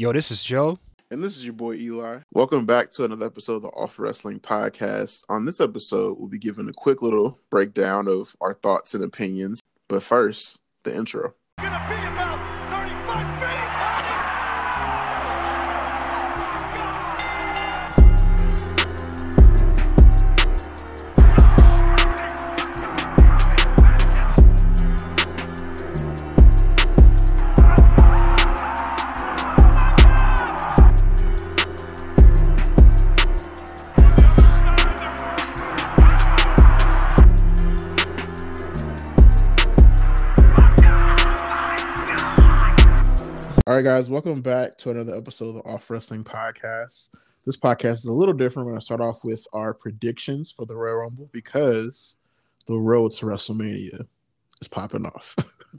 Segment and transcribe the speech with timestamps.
[0.00, 0.78] Yo, this is Joe.
[1.10, 2.20] And this is your boy Eli.
[2.32, 5.24] Welcome back to another episode of the Awful Wrestling Podcast.
[5.28, 9.60] On this episode, we'll be giving a quick little breakdown of our thoughts and opinions.
[9.90, 11.34] But first, the intro.
[43.80, 47.16] Right, guys, welcome back to another episode of the Awful Wrestling Podcast.
[47.46, 48.66] This podcast is a little different.
[48.66, 52.18] We're going to start off with our predictions for the Royal Rumble because
[52.66, 54.06] the road to WrestleMania
[54.60, 55.34] is popping off.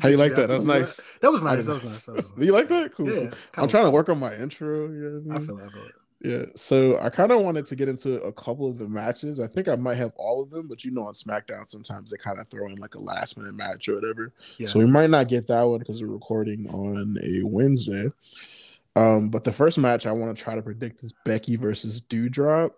[0.00, 0.46] How you like that?
[0.46, 1.00] That was nice.
[1.20, 1.64] That was nice.
[1.64, 2.00] That was nice.
[2.02, 2.46] That was nice.
[2.46, 2.94] You like that?
[2.94, 3.10] Cool.
[3.10, 3.64] Yeah, cool.
[3.64, 4.86] I'm trying to work on my intro.
[4.86, 5.64] You know I feel that.
[5.64, 5.92] I feel it.
[6.24, 9.40] Yeah, so I kind of wanted to get into a couple of the matches.
[9.40, 12.16] I think I might have all of them, but you know, on SmackDown, sometimes they
[12.16, 14.32] kind of throw in like a last minute match or whatever.
[14.56, 14.68] Yeah.
[14.68, 18.12] So we might not get that one because we're recording on a Wednesday.
[18.94, 22.70] Um, but the first match I want to try to predict is Becky versus Doudrop.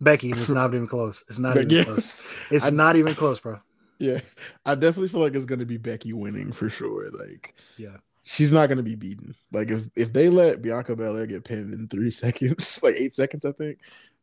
[0.00, 1.24] Becky, it's not even close.
[1.28, 2.34] It's not even yes, close.
[2.50, 3.60] It's I- not even close, bro.
[3.98, 4.20] Yeah,
[4.64, 7.08] I definitely feel like it's gonna be Becky winning for sure.
[7.10, 7.96] Like, Yeah.
[8.30, 9.34] She's not gonna be beaten.
[9.52, 13.46] Like, if if they let Bianca Belair get pinned in three seconds, like eight seconds,
[13.46, 13.78] I think,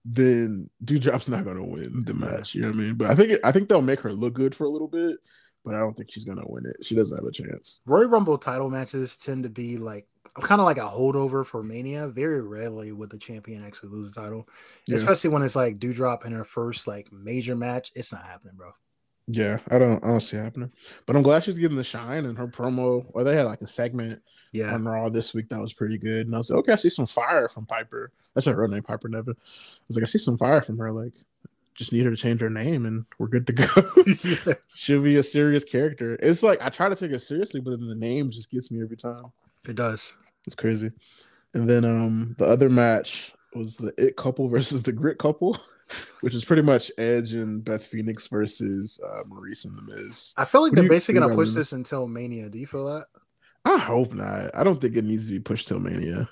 [0.06, 2.54] then Doudrop's not gonna win the match.
[2.54, 2.94] You know what I mean?
[2.96, 5.18] But I think I think they'll make her look good for a little bit,
[5.64, 6.86] but I don't think she's gonna win it.
[6.86, 7.80] She doesn't have a chance.
[7.88, 10.08] Royal Rumble title matches tend to be like
[10.40, 12.08] kind of like a holdover for Mania.
[12.08, 14.48] Very rarely would the champion actually lose the title,
[14.86, 14.98] Yeah.
[14.98, 17.92] especially when it's like Doudrop in her first like major match.
[17.96, 18.72] It's not happening, bro.
[19.28, 20.72] Yeah, I don't I don't see it happening.
[21.06, 23.10] But I'm glad she's getting the shine and her promo.
[23.14, 24.74] Or they had like a segment Yeah.
[24.74, 26.28] on Raw this week that was pretty good.
[26.28, 28.12] And I was like, okay, I see some fire from Piper.
[28.34, 29.36] That's her real name, Piper Niven.
[29.38, 30.92] I was like, I see some fire from her.
[30.92, 31.14] Like,
[31.74, 33.66] just need her to change her name and we're good to go.
[34.24, 34.54] yeah.
[34.76, 36.18] She'll be a serious character.
[36.22, 38.82] It's like I try to take it seriously, but then the name just gets me
[38.82, 39.26] every time.
[39.68, 40.14] It does.
[40.46, 40.92] It's crazy.
[41.54, 45.58] And then um the other match was the It couple versus the Grit couple,
[46.22, 50.34] which is pretty much Edge and Beth Phoenix versus uh, Maryse and the Miz.
[50.38, 52.50] I feel like What they're you- basically gonna push this until Mania.
[52.50, 53.06] Do you feel that?
[53.64, 54.52] I hope not.
[54.56, 56.30] I don't think it needs to be pushed till Mania.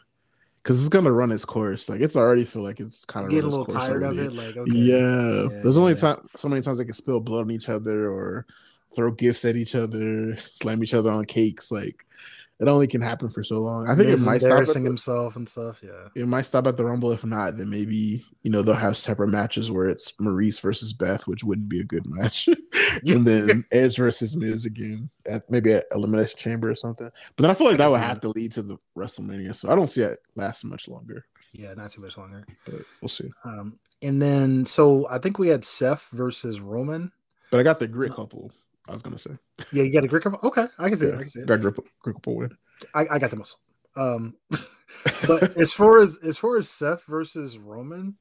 [0.58, 1.90] Because it's gonna run its course.
[1.90, 4.32] Like it's already feel like it's kind of Getting a little tired of it.
[4.34, 4.72] Like, okay.
[4.72, 5.48] Yeah.
[5.52, 6.00] Yeah, There's only yeah.
[6.00, 8.46] time so many times they can spill blood on each other or
[8.96, 11.70] throw gifts at each other, slam each other on cakes.
[11.72, 12.06] Like
[12.60, 13.90] it only can happen for so long.
[13.90, 15.82] I think Miz it might stop at the, himself and stuff.
[15.84, 16.08] Yeah.
[16.16, 17.12] it might stop at the rumble.
[17.12, 21.28] If not, then maybe you know they'll have separate matches where it's Maryse versus Beth,
[21.28, 22.48] which wouldn't be a good match.
[23.06, 27.10] and then Edge versus Miz again at maybe at Elimination Chamber or something.
[27.36, 29.56] But then I feel like that would have to lead to the WrestleMania.
[29.56, 31.26] So I don't see it last much longer.
[31.54, 32.46] Yeah, not too much longer.
[32.66, 33.32] But we'll see.
[33.44, 37.12] Um, and then so I think we had Seth versus Roman.
[37.52, 38.52] But I got the grit couple.
[38.88, 39.32] I was gonna say.
[39.72, 40.40] Yeah, you got a grit couple.
[40.48, 41.16] Okay, I can see it.
[41.16, 41.48] I can see it.
[41.48, 42.58] got grit, grit couple win.
[42.94, 43.60] I, I got the muscle.
[43.96, 44.36] Um,
[45.28, 48.18] but as far as as far as Seth versus Roman,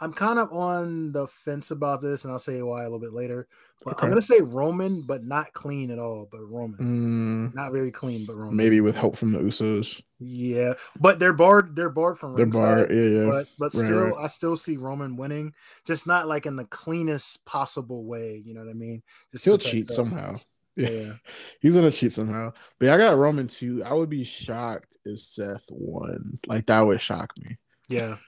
[0.00, 3.12] I'm kind of on the fence about this, and I'll say why a little bit
[3.12, 3.46] later.
[3.84, 4.06] But Okay.
[4.06, 6.28] I'm gonna say Roman, but not clean at all.
[6.30, 8.56] But Roman, Mm, not very clean, but Roman.
[8.56, 10.02] maybe with help from the Usos.
[10.18, 11.76] Yeah, but they're barred.
[11.76, 12.92] They're barred from They're ringside, bar.
[12.94, 13.24] Yeah, yeah.
[13.26, 14.14] But but Right, still, right.
[14.24, 15.54] I still see Roman winning,
[15.86, 18.42] just not like in the cleanest possible way.
[18.44, 19.02] You know what I mean?
[19.32, 20.40] Just He'll cheat somehow.
[20.76, 20.88] Yeah.
[20.88, 21.00] Yeah.
[21.02, 21.12] yeah.
[21.60, 22.52] He's gonna cheat somehow.
[22.78, 23.82] But yeah, I got Roman too.
[23.84, 26.34] I would be shocked if Seth won.
[26.46, 27.58] Like that would shock me.
[27.90, 28.16] Yeah.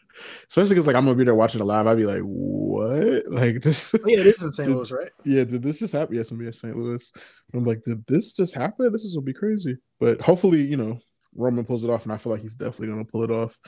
[0.49, 1.87] Especially because like I'm gonna be there watching it live.
[1.87, 3.23] I'd be like, what?
[3.33, 4.69] Like this Oh, yeah, it is in St.
[4.69, 5.11] Did- Louis, right?
[5.25, 6.15] Yeah, did this just happen?
[6.17, 6.77] Yes, I'm in St.
[6.77, 7.13] Louis.
[7.55, 8.93] I'm like, did this just happen?
[8.93, 9.77] This is gonna be crazy.
[10.01, 10.99] But hopefully, you know,
[11.35, 13.59] Roman pulls it off, and I feel like he's definitely gonna pull it off.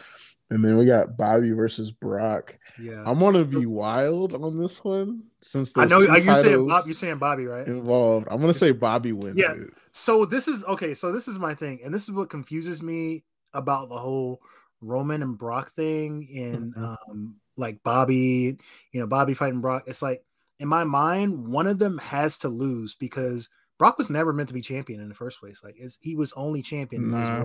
[0.51, 2.59] And then we got Bobby versus Brock.
[2.79, 3.03] Yeah.
[3.07, 5.99] I'm gonna be wild on this one since I know.
[6.01, 6.83] two Are you saying Bob?
[6.87, 7.67] You're saying Bobby, right?
[7.67, 8.29] involved.
[8.31, 9.53] I'm gonna say Bobby wins Yeah.
[9.53, 9.71] it.
[9.95, 10.93] So this is okay.
[10.93, 13.25] So this is my thing, and this is what confuses me
[13.55, 14.41] about the whole
[14.85, 16.97] Roman and Brock thing, and Mhm.
[17.09, 18.59] um, like Bobby,
[18.93, 19.85] you know, Bobby fighting Brock.
[19.87, 20.25] It's like
[20.61, 23.49] in my mind, one of them has to lose because
[23.79, 25.63] Brock was never meant to be champion in the first place.
[25.65, 27.45] Like it's, he was only champion because Nah.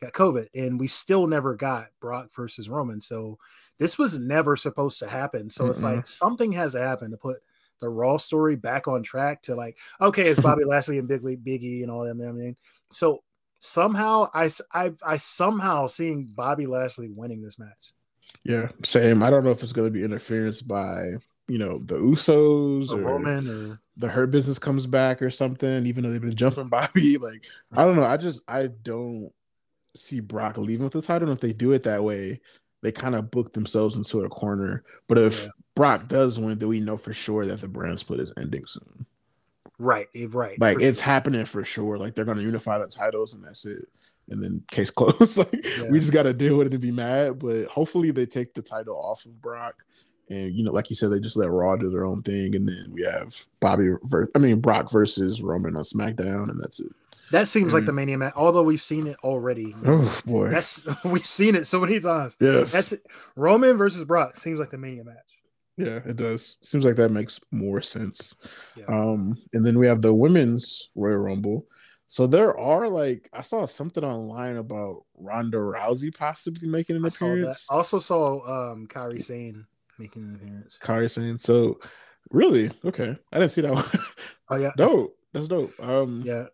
[0.00, 3.00] Got COVID, and we still never got Brock versus Roman.
[3.00, 3.38] So
[3.78, 5.50] this was never supposed to happen.
[5.50, 5.82] So it's Mm-mm.
[5.82, 7.38] like something has to happen to put
[7.80, 11.82] the Raw story back on track to like, okay, it's Bobby Lashley and Big Biggie
[11.82, 12.20] and all them.
[12.20, 12.56] I mean,
[12.92, 13.22] so
[13.64, 17.92] somehow I I somehow seeing Bobby Lashley winning this match.
[18.44, 19.22] Yeah, same.
[19.22, 21.04] I don't know if it's gonna be interference by
[21.48, 25.86] you know the Usos Or or or the Hurt Business comes back or something.
[25.86, 28.04] Even though they've been jumping Bobby, like I don't know.
[28.04, 29.32] I just I don't
[29.96, 31.28] see Brock leaving with the title.
[31.28, 32.40] And if they do it that way,
[32.82, 34.84] they kind of book themselves into a corner.
[35.08, 35.48] But if yeah.
[35.74, 39.06] Brock does win, then we know for sure that the brand split is ending soon.
[39.84, 40.58] Right, eh, right.
[40.58, 41.04] Like it's sure.
[41.04, 41.98] happening for sure.
[41.98, 43.84] Like they're gonna unify the titles and that's it.
[44.30, 45.36] And then case closed.
[45.36, 45.90] like yeah.
[45.90, 47.38] we just gotta deal with it and be mad.
[47.38, 49.84] But hopefully they take the title off of Brock.
[50.30, 52.66] And you know, like you said, they just let Raw do their own thing, and
[52.66, 56.90] then we have Bobby, ver- I mean Brock versus Roman on SmackDown, and that's it.
[57.30, 57.74] That seems mm.
[57.74, 59.76] like the Mania match, although we've seen it already.
[59.84, 62.38] Oh boy, that's we've seen it so many times.
[62.40, 63.06] Yes, that's it.
[63.36, 65.43] Roman versus Brock seems like the Mania match.
[65.76, 66.58] Yeah, it does.
[66.62, 68.36] Seems like that makes more sense.
[68.76, 68.84] Yeah.
[68.86, 71.66] Um, and then we have the women's Royal Rumble.
[72.06, 77.08] So there are like I saw something online about Ronda Rousey possibly making an I
[77.08, 77.66] appearance.
[77.70, 79.66] I also saw um Kairi Sane
[79.98, 80.78] making an appearance.
[80.80, 81.38] Kairi Sane.
[81.38, 81.80] So
[82.30, 83.84] really, okay, I didn't see that one.
[84.50, 85.16] Oh yeah, dope.
[85.32, 85.72] That's dope.
[85.80, 86.46] Um, yeah.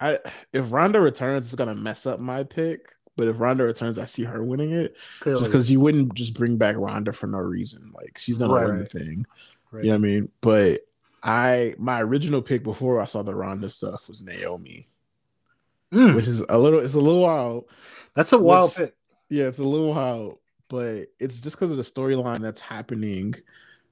[0.00, 0.18] I
[0.52, 2.92] if Ronda returns, it's gonna mess up my pick.
[3.16, 4.96] But if Ronda returns, I see her winning it.
[5.20, 7.92] Because you wouldn't just bring back Ronda for no reason.
[7.94, 9.26] Like she's gonna right, win the thing.
[9.70, 9.84] Right.
[9.84, 10.28] You know what I mean?
[10.40, 10.80] But
[11.22, 14.86] I my original pick before I saw the Ronda stuff was Naomi.
[15.92, 16.14] Mm.
[16.14, 17.68] Which is a little it's a little wild.
[18.14, 18.94] That's a wild which, pick.
[19.28, 20.38] Yeah, it's a little wild,
[20.68, 23.34] but it's just because of the storyline that's happening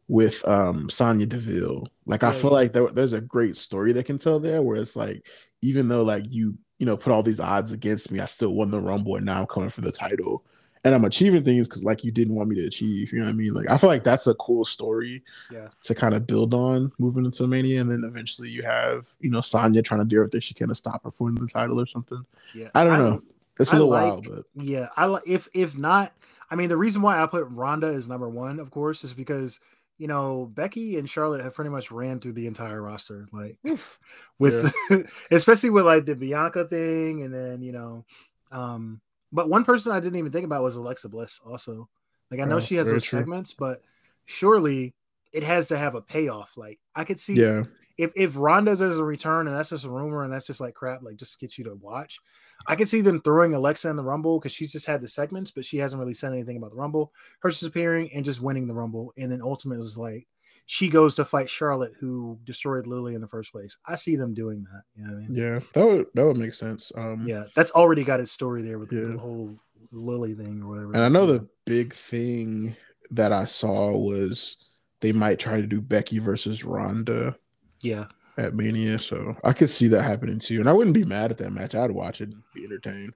[0.08, 1.88] with um Sonya Deville.
[2.06, 2.56] Like yeah, I feel yeah.
[2.56, 5.26] like there, there's a great story they can tell there where it's like
[5.62, 8.70] even though like you you know put all these odds against me, I still won
[8.70, 10.44] the Rumble and now I'm coming for the title.
[10.82, 13.12] And I'm achieving things because like you didn't want me to achieve.
[13.12, 13.52] You know what I mean?
[13.52, 15.22] Like I feel like that's a cool story
[15.52, 15.68] yeah.
[15.82, 17.82] to kind of build on moving into Mania.
[17.82, 20.74] And then eventually you have, you know, Sonya trying to do everything she can to
[20.74, 22.24] stop her from winning the title or something.
[22.54, 22.70] Yeah.
[22.74, 23.22] I don't I, know.
[23.58, 26.14] It's a little like, wild, but yeah, I like if if not,
[26.50, 29.60] I mean the reason why I put Ronda as number one, of course, is because
[30.00, 33.58] you know, Becky and Charlotte have pretty much ran through the entire roster, like
[34.38, 35.00] with yeah.
[35.30, 38.06] especially with like the Bianca thing, and then you know,
[38.50, 41.38] um, but one person I didn't even think about was Alexa Bliss.
[41.44, 41.90] Also,
[42.30, 43.18] like I know oh, she has those true.
[43.18, 43.82] segments, but
[44.24, 44.94] surely
[45.32, 46.56] it has to have a payoff.
[46.56, 47.64] Like I could see, yeah,
[47.98, 50.72] if if Ronda does a return and that's just a rumor and that's just like
[50.72, 52.20] crap, like just get you to watch.
[52.66, 55.50] I could see them throwing Alexa in the Rumble because she's just had the segments,
[55.50, 57.12] but she hasn't really said anything about the Rumble.
[57.40, 60.26] Her disappearing and just winning the Rumble, and then ultimately is like
[60.66, 63.76] she goes to fight Charlotte, who destroyed Lily in the first place.
[63.86, 64.82] I see them doing that.
[64.94, 65.32] You know what I mean?
[65.32, 66.92] Yeah, that would that would make sense.
[66.94, 69.06] Um, yeah, that's already got its story there with yeah.
[69.12, 69.56] the whole
[69.90, 70.92] Lily thing or whatever.
[70.92, 72.76] And I know the big thing
[73.10, 74.64] that I saw was
[75.00, 77.36] they might try to do Becky versus Ronda.
[77.80, 78.06] Yeah
[78.40, 78.98] at Mania.
[78.98, 80.60] So I could see that happening too.
[80.60, 81.74] And I wouldn't be mad at that match.
[81.74, 83.14] I'd watch it and be entertained.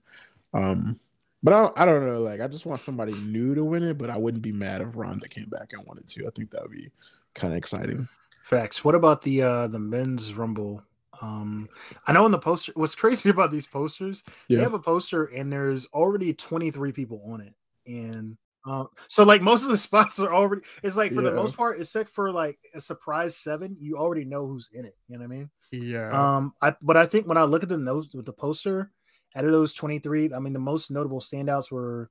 [0.53, 1.01] Um,
[1.43, 2.21] but I, don't, I don't know.
[2.21, 4.97] Like, I just want somebody new to win it, but I wouldn't be mad if
[4.97, 6.27] Ronda came back and wanted to.
[6.27, 6.91] I think that would be
[7.35, 8.09] kind of exciting.
[8.45, 8.85] Facts.
[8.85, 10.83] What about the uh the men's rumble?
[11.21, 11.69] Um,
[12.07, 14.59] I know in the poster, what's crazy about these posters, yeah.
[14.59, 17.55] they have a poster and there's already 23 people on it.
[17.87, 21.31] And um, so like most of the spots are already it's like for yeah.
[21.31, 24.97] the most part, except for like a surprise seven, you already know who's in it.
[25.09, 25.51] You know what I mean?
[25.71, 26.37] Yeah.
[26.37, 28.91] Um, I but I think when I look at the notes with the poster,
[29.37, 32.11] out of those 23, I mean the most notable standouts were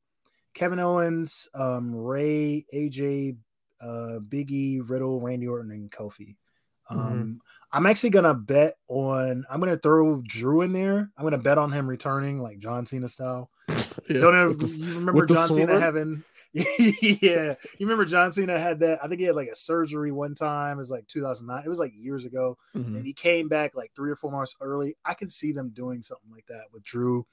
[0.53, 3.37] Kevin Owens, um, Rey, AJ,
[3.81, 6.35] uh, Biggie, Riddle, Randy Orton, and Kofi.
[6.91, 6.99] Mm-hmm.
[6.99, 7.31] Um, mm-hmm.
[7.71, 9.45] I'm actually gonna bet on.
[9.49, 11.11] I'm gonna throw Drew in there.
[11.17, 13.49] I'm gonna bet on him returning like John Cena style.
[14.09, 16.23] Yeah, Don't have, the, you remember John Cena having
[16.79, 19.03] yeah, you remember John Cena had that?
[19.03, 20.77] I think he had like a surgery one time.
[20.77, 21.63] It was like 2009.
[21.65, 22.95] It was like years ago, mm-hmm.
[22.95, 24.95] and he came back like three or four months early.
[25.03, 27.25] I can see them doing something like that with Drew,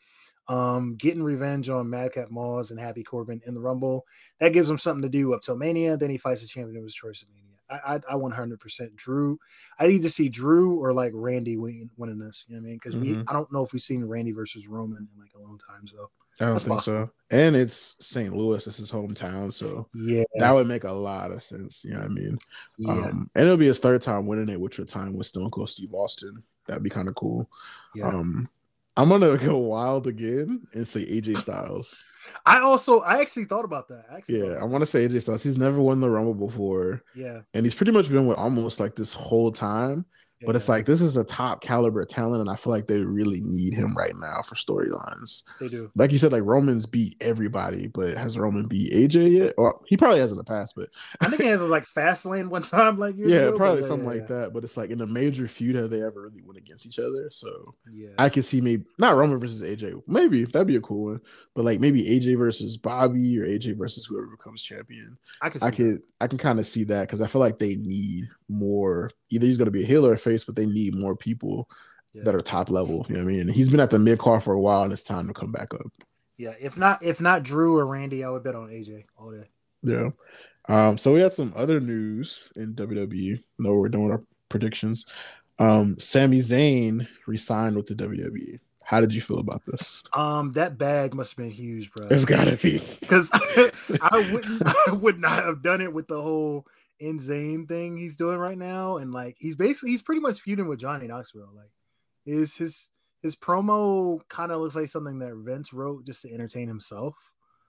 [0.48, 4.06] um, getting revenge on Madcap Moss and Happy Corbin in the Rumble.
[4.38, 5.98] That gives him something to do up till Mania.
[5.98, 7.50] Then he fights the champion of his choice at Mania.
[7.70, 9.38] I, I, I 100% Drew.
[9.78, 12.46] I need to see Drew or like Randy winning, winning this.
[12.48, 12.76] You know what I mean?
[12.76, 13.18] Because mm-hmm.
[13.18, 15.86] we, I don't know if we've seen Randy versus Roman in like a long time.
[15.86, 16.10] So
[16.40, 17.06] I don't That's think possible.
[17.06, 17.36] so.
[17.36, 18.34] And it's St.
[18.34, 18.64] Louis.
[18.64, 21.84] This is hometown, so yeah, that would make a lot of sense.
[21.84, 22.38] You know what I mean?
[22.78, 22.92] Yeah.
[22.92, 25.68] Um, and it'll be his third time winning it, which would time with Stone Cold
[25.68, 26.42] Steve Austin.
[26.66, 27.48] That'd be kind of cool.
[27.94, 28.08] Yeah.
[28.08, 28.48] Um,
[28.96, 32.04] I'm gonna go wild again and say AJ Styles.
[32.46, 34.06] I also I actually thought about that.
[34.10, 35.42] I yeah, I want to say AJ Styles.
[35.42, 37.02] He's never won the Rumble before.
[37.14, 40.04] Yeah, and he's pretty much been with almost like this whole time.
[40.46, 43.42] But it's like this is a top caliber talent, and I feel like they really
[43.42, 45.42] need him right now for storylines.
[45.60, 45.90] They do.
[45.94, 49.54] Like you said, like Roman's beat everybody, but has Roman beat AJ yet?
[49.58, 50.88] Or he probably has in the past, but
[51.20, 54.30] I think he has like Fastlane one time, like yeah, ago, probably something yeah, like
[54.30, 54.36] yeah.
[54.36, 54.52] that.
[54.54, 57.28] But it's like in a major feud, have they ever really went against each other?
[57.30, 61.04] So yeah, I could see maybe not Roman versus AJ, maybe that'd be a cool
[61.04, 61.20] one.
[61.54, 65.18] But like maybe AJ versus Bobby or AJ versus whoever becomes champion.
[65.42, 67.76] I could, I could, I can kind of see that because I feel like they
[67.76, 69.10] need more.
[69.30, 71.68] Either he's going to be a heel or a face, but they need more people
[72.12, 72.22] yeah.
[72.24, 73.06] that are top level.
[73.08, 73.40] You know what I mean?
[73.40, 75.52] And he's been at the mid card for a while, and it's time to come
[75.52, 75.92] back up.
[76.36, 79.44] Yeah, if not if not Drew or Randy, I would bet on AJ all day.
[79.82, 80.10] Yeah.
[80.68, 83.42] Um, so we had some other news in WWE.
[83.58, 85.04] No, we're doing our predictions.
[85.58, 88.58] Um, Sami Zayn resigned with the WWE.
[88.84, 90.02] How did you feel about this?
[90.14, 92.08] Um, that bag must have been huge, bro.
[92.10, 96.66] It's gotta be because I wouldn't, I would not have done it with the whole
[97.00, 100.78] insane thing he's doing right now, and like he's basically he's pretty much feuding with
[100.78, 101.50] Johnny Knoxville.
[101.54, 101.70] Like,
[102.26, 102.88] is his
[103.22, 107.14] his promo kind of looks like something that Vince wrote just to entertain himself.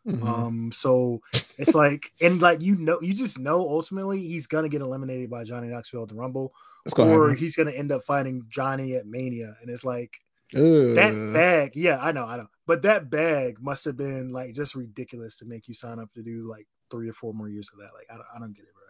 [0.08, 0.28] Mm-hmm.
[0.28, 1.22] Um, so
[1.58, 5.44] it's like, and like you know, you just know ultimately he's gonna get eliminated by
[5.44, 6.54] Johnny Knoxville at the Rumble,
[6.98, 10.20] or he's gonna end up fighting Johnny at Mania, and it's like
[10.54, 14.76] that bag, yeah, I know, I know, but that bag must have been like just
[14.76, 17.80] ridiculous to make you sign up to do like three or four more years of
[17.80, 17.94] that.
[17.94, 18.81] Like, I don't, I don't get it, bro.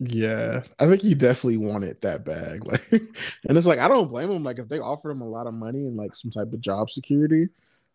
[0.00, 2.64] Yeah, I think he definitely wanted that bag.
[2.68, 4.44] Like, and it's like I don't blame him.
[4.44, 6.90] Like, if they offered him a lot of money and like some type of job
[6.90, 7.48] security,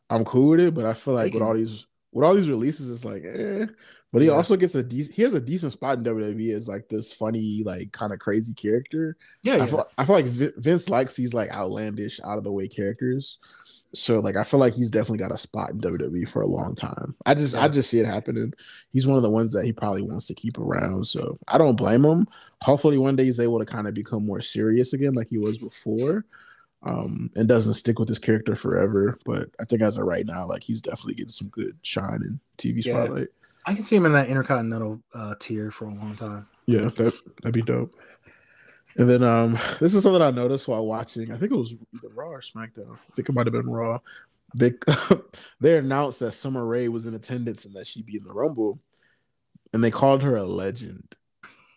[0.10, 0.74] I'm cool with it.
[0.74, 3.68] But I feel like with all these with all these releases, it's like, eh.
[4.14, 4.36] But he yeah.
[4.36, 5.16] also gets a decent.
[5.16, 8.54] He has a decent spot in WWE as like this funny, like kind of crazy
[8.54, 9.18] character.
[9.42, 9.66] Yeah, I, yeah.
[9.66, 13.40] Feel, I feel like Vince likes these like outlandish, out of the way characters.
[13.96, 16.76] So like, I feel like he's definitely got a spot in WWE for a long
[16.76, 17.16] time.
[17.26, 17.64] I just, yeah.
[17.64, 18.54] I just see it happening.
[18.92, 21.06] He's one of the ones that he probably wants to keep around.
[21.06, 22.28] So I don't blame him.
[22.62, 25.58] Hopefully, one day he's able to kind of become more serious again, like he was
[25.58, 26.24] before
[26.84, 29.18] um, and doesn't stick with his character forever.
[29.26, 32.40] But I think as of right now, like he's definitely getting some good shine in
[32.58, 33.30] TV spotlight.
[33.66, 36.48] I can see him in that intercontinental uh, tier for a long time.
[36.66, 37.96] Yeah, that that'd be dope.
[38.98, 41.32] And then um, this is something I noticed while watching.
[41.32, 42.94] I think it was either Raw or SmackDown.
[42.94, 44.00] I think it might have been Raw.
[44.56, 44.74] They
[45.60, 48.80] they announced that Summer Rae was in attendance and that she'd be in the Rumble,
[49.74, 51.16] and they called her a legend.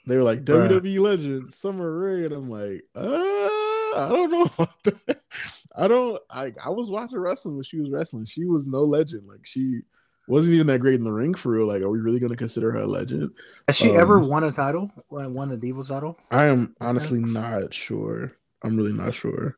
[0.07, 3.49] They were like WWE legend Summer Rae, and I'm like, uh
[3.97, 5.21] I don't know about that.
[5.77, 6.23] I don't.
[6.31, 8.27] I I was watching wrestling when she was wrestling.
[8.27, 9.27] She was no legend.
[9.27, 9.81] Like she
[10.29, 11.67] wasn't even that great in the ring for real.
[11.67, 13.31] Like, are we really going to consider her a legend?
[13.69, 14.91] Has she um, ever won a title?
[15.09, 16.19] Won a Diva title?
[16.31, 18.33] I am honestly not sure.
[18.63, 19.57] I'm really not sure.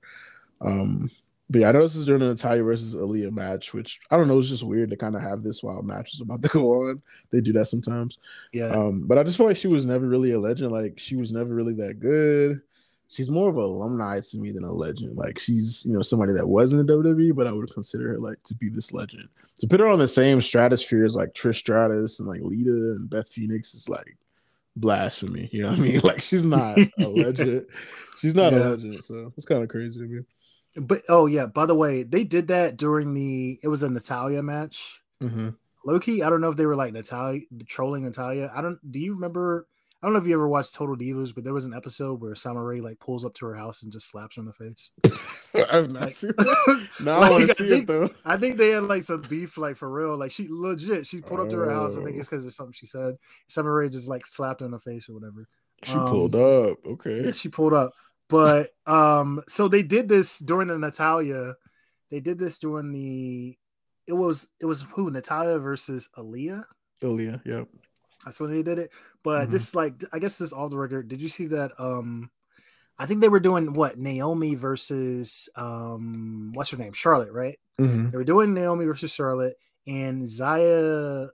[0.61, 1.11] Um,
[1.51, 4.29] but yeah, I know this is during an Natalya versus Aliyah match, which I don't
[4.29, 4.39] know.
[4.39, 7.03] It's just weird to kind of have this while match is about to go on.
[7.31, 8.19] They do that sometimes.
[8.53, 8.67] Yeah.
[8.67, 10.73] Um, but I just feel like she was never really a legend.
[10.73, 12.61] Like she was never really that good
[13.09, 15.17] she's more of an alumni to me than a legend.
[15.17, 18.19] Like she's, you know, somebody that was in the WWE, but I would consider her
[18.19, 19.29] like to be this legend.
[19.59, 23.11] To put her on the same stratosphere as like Trish Stratus and like Lita and
[23.11, 24.17] Beth Phoenix is like
[24.77, 25.49] blasphemy.
[25.51, 26.01] You know what I mean?
[26.05, 27.67] Like she's not a legend.
[28.17, 28.59] She's not yeah.
[28.59, 29.03] a legend.
[29.03, 30.21] So it's kind of crazy to me.
[30.77, 34.43] But oh yeah, by the way, they did that during the it was a Natalya
[34.43, 35.01] match.
[35.23, 35.51] Mm-hmm.
[35.85, 38.53] Loki, I don't know if they were like Natalya trolling Natalya.
[38.55, 38.79] I don't.
[38.93, 39.67] Do you remember
[40.01, 42.37] I don't know if you ever watched Total Divas, but there was an episode where
[42.37, 44.91] Summer Rae like pulls up to her house and just slaps her in the face.
[45.73, 46.89] I've not like, seen that.
[47.01, 48.11] No, like, I want to see think, it though.
[48.25, 50.17] I think they had like some beef, like for real.
[50.17, 51.97] Like she legit, she pulled up to her house.
[51.97, 52.47] I think it's because oh.
[52.47, 53.17] of something she said.
[53.49, 55.49] Summer Rae just like slapped her in the face or whatever.
[55.83, 56.79] She um, pulled up.
[56.87, 57.33] Okay.
[57.33, 57.93] She pulled up.
[58.29, 61.55] But um, so they did this during the Natalya.
[62.11, 63.57] They did this during the.
[64.07, 66.65] It was it was who Natalya versus Aliyah.
[67.03, 67.69] Aliyah, yep.
[68.25, 68.91] That's when they did it.
[69.23, 69.51] But mm-hmm.
[69.51, 71.09] just like I guess this all the record.
[71.09, 71.73] Did you see that?
[71.79, 72.31] Um,
[72.99, 77.59] I think they were doing what Naomi versus um, what's her name, Charlotte, right?
[77.81, 78.11] Mm-hmm.
[78.11, 79.57] They were doing Naomi versus Charlotte,
[79.87, 81.29] and Xia.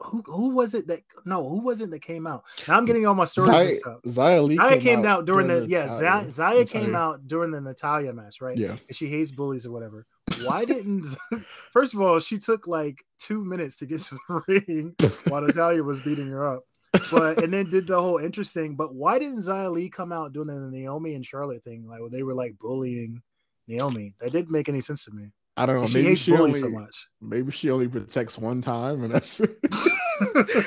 [0.00, 2.44] Who who was it that no who was it that came out?
[2.68, 4.02] Now I'm getting all my stories mixed up.
[4.04, 7.26] Xia, Li Xia came, came, out, during, during the, the yeah Xia, Xia came out
[7.26, 8.58] during the Natalya match, right?
[8.58, 10.06] Yeah, and she hates bullies or whatever.
[10.44, 11.06] Why didn't
[11.72, 14.94] first of all she took like two minutes to get to the ring
[15.28, 16.64] while Natalya was beating her up
[17.10, 18.76] but and then did the whole interesting.
[18.76, 21.86] But why didn't Xia Li come out doing the Naomi and Charlotte thing?
[21.86, 23.22] Like they were like bullying
[23.66, 24.14] Naomi.
[24.20, 25.32] That didn't make any sense to me.
[25.58, 25.86] I don't know.
[25.86, 27.08] She maybe she only so much.
[27.20, 29.40] Maybe she only protects one time, and that's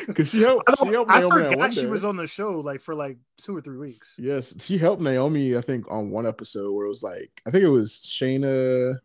[0.07, 0.67] because she helped.
[0.79, 3.61] She helped I Naomi forgot she was on the show like for like two or
[3.61, 4.15] three weeks.
[4.17, 5.55] Yes, she helped Naomi.
[5.55, 8.97] I think on one episode where it was like I think it was Shayna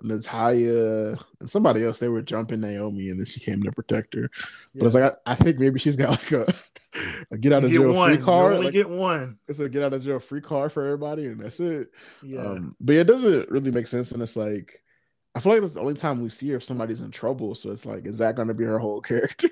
[0.00, 4.30] Natalya and somebody else, they were jumping Naomi, and then she came to protect her.
[4.74, 6.54] But it's like I, I, think maybe she's got like a,
[7.30, 8.14] a get out of jail one.
[8.14, 8.54] free card.
[8.54, 9.38] only like, get one.
[9.48, 11.88] It's a get out of jail free card for everybody, and that's it.
[12.22, 12.40] Yeah.
[12.40, 14.82] Um, but it doesn't really make sense, and it's like
[15.34, 17.54] I feel like that's the only time we see her if somebody's in trouble.
[17.54, 19.48] So it's like, is that going to be her whole character?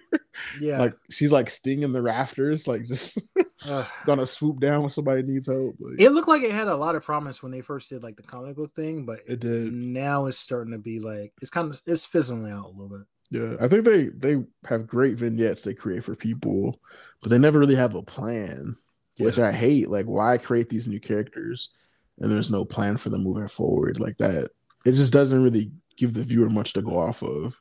[0.60, 0.78] Yeah.
[0.78, 3.18] like she's like stinging the rafters, like just
[4.04, 5.76] gonna swoop down when somebody needs help.
[5.78, 8.16] Like, it looked like it had a lot of promise when they first did like
[8.16, 9.72] the comic book thing, but it did.
[9.72, 13.06] Now it's starting to be like it's kind of it's fizzling out a little bit.
[13.30, 16.80] Yeah, I think they they have great vignettes they create for people,
[17.22, 18.76] but they never really have a plan,
[19.16, 19.26] yeah.
[19.26, 19.88] which I hate.
[19.88, 21.70] Like, why create these new characters
[22.18, 24.50] and there's no plan for them moving forward like that?
[24.84, 27.60] It just doesn't really give the viewer much to go off of.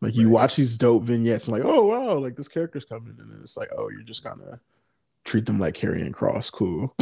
[0.00, 0.32] Like you Right.
[0.34, 3.56] watch these dope vignettes, and like, oh wow, like this character's coming, and then it's
[3.56, 4.60] like, oh, you're just gonna
[5.24, 6.52] treat them like Karrion Kross.
[6.52, 6.94] Cool,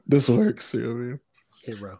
[0.06, 0.74] this works.
[0.74, 1.20] You know what I mean?
[1.64, 1.98] Hey, bro.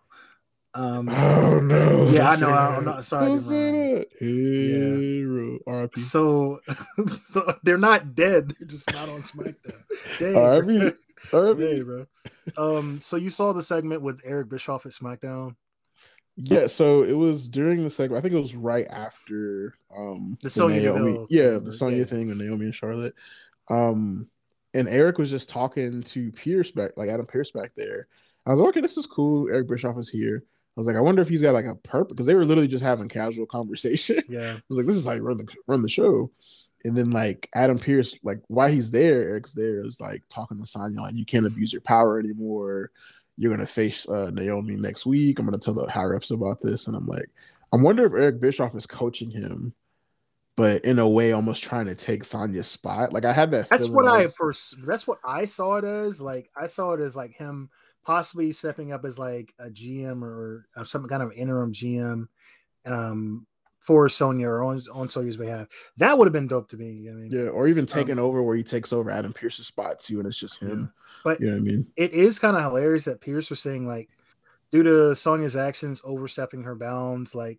[0.74, 2.10] Um, Oh no!
[2.12, 2.78] Yeah, I know, that.
[2.78, 4.06] I'm not- sorry, Don't say that.
[4.18, 5.96] Hero, RIP.
[5.96, 6.60] so
[7.62, 8.52] they're not dead.
[8.58, 10.18] They're just not on SmackDown.
[10.18, 10.96] Dang, RIP.
[11.30, 11.52] bro.
[11.54, 11.58] RIP.
[11.58, 12.06] Dang, bro.
[12.78, 15.56] Um, so you saw the segment with Eric Bischoff at SmackDown.
[16.36, 18.18] Yeah, so it was during the segment.
[18.18, 22.04] I think it was right after um The Sonya Naomi, yeah, the Sonya yeah.
[22.04, 23.14] thing with Naomi and Charlotte.
[23.68, 24.28] Um,
[24.74, 28.06] and Eric was just talking to Pearce back, like Adam Pearce back there.
[28.46, 29.48] I was like, okay, this is cool.
[29.48, 30.44] Eric Bischoff is here.
[30.44, 32.68] I was like, I wonder if he's got like a purpose because they were literally
[32.68, 34.22] just having casual conversation.
[34.28, 36.30] Yeah, I was like, this is how you run the run the show.
[36.84, 40.66] And then like Adam Pearce, like why he's there, Eric's there is like talking to
[40.66, 42.90] Sonya, like you can't abuse your power anymore.
[43.40, 45.38] You're gonna face uh, Naomi next week.
[45.38, 47.30] I'm gonna tell the higher ups about this, and I'm like,
[47.72, 49.72] I wonder if Eric Bischoff is coaching him,
[50.56, 53.14] but in a way, almost trying to take Sonya's spot.
[53.14, 53.70] Like I had that.
[53.70, 54.74] that's what I first.
[54.84, 56.20] That's what I saw it as.
[56.20, 57.70] Like I saw it as like him
[58.04, 62.28] possibly stepping up as like a GM or, or some kind of interim GM
[62.84, 63.46] um,
[63.78, 65.68] for Sonya or on on Sonya's behalf.
[65.96, 67.08] That would have been dope to me.
[67.08, 70.18] I mean, yeah, or even taking over where he takes over Adam Pearce's spot too,
[70.18, 70.92] and it's just him.
[71.24, 71.86] But- yeah, I mean?
[71.96, 74.08] it is kind of hilarious that Pearce was saying like,
[74.72, 77.58] due to Sonya's actions overstepping her bounds, like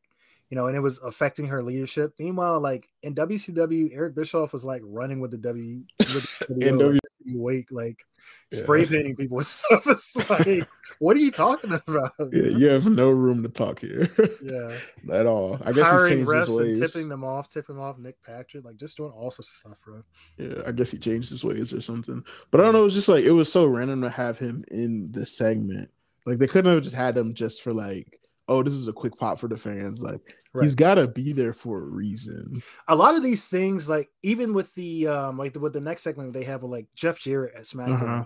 [0.50, 2.14] you know, and it was affecting her leadership.
[2.20, 7.36] Meanwhile, like in WCW, Eric Bischoff was like running with the W with the like,
[7.36, 8.06] wake like
[8.52, 8.60] Yeah.
[8.60, 9.88] spray painting people and stuff.
[9.88, 10.68] It's like,
[11.02, 12.12] what are you talking about?
[12.32, 14.08] Yeah, you have no room to talk here
[14.44, 14.78] yeah.
[15.12, 15.60] at all.
[15.66, 16.80] I guess Hiring changed refs his ways.
[16.80, 17.98] and tipping them off, tipping them off.
[17.98, 20.04] Nick Patrick, like just doing all sorts of stuff, bro.
[20.38, 22.24] Yeah, I guess he changed his ways or something.
[22.52, 22.82] But I don't know.
[22.82, 25.90] It was just like it was so random to have him in this segment.
[26.28, 29.18] Like they couldn't have just had him just for like, oh, this is a quick
[29.18, 30.04] pop for the fans.
[30.04, 30.22] Like
[30.60, 32.62] he's got to be there for a reason.
[32.88, 36.04] a lot of these things, like even with the um, like the, with the next
[36.04, 38.24] segment they have with like Jeff Jarrett at SmackDown, Uh-huh.